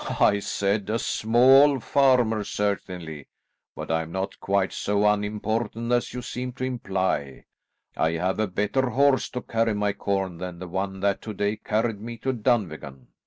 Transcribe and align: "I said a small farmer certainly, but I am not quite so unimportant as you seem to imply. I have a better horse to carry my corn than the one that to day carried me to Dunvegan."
"I 0.19 0.39
said 0.39 0.89
a 0.89 0.97
small 0.97 1.79
farmer 1.79 2.43
certainly, 2.43 3.27
but 3.75 3.91
I 3.91 4.01
am 4.01 4.11
not 4.11 4.39
quite 4.39 4.73
so 4.73 5.07
unimportant 5.07 5.91
as 5.91 6.11
you 6.11 6.23
seem 6.23 6.53
to 6.53 6.63
imply. 6.63 7.45
I 7.95 8.13
have 8.13 8.39
a 8.39 8.47
better 8.47 8.89
horse 8.89 9.29
to 9.29 9.43
carry 9.43 9.75
my 9.75 9.93
corn 9.93 10.39
than 10.39 10.57
the 10.57 10.67
one 10.67 11.01
that 11.01 11.21
to 11.21 11.35
day 11.35 11.55
carried 11.55 12.01
me 12.01 12.17
to 12.17 12.33
Dunvegan." 12.33 13.09